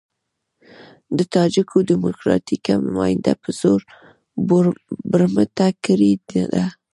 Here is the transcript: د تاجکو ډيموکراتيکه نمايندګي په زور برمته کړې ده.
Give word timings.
د 1.17 1.19
تاجکو 1.33 1.77
ډيموکراتيکه 1.89 2.73
نمايندګي 2.87 3.41
په 3.43 3.49
زور 3.59 3.79
برمته 5.11 5.67
کړې 5.85 6.13
ده. 6.53 6.65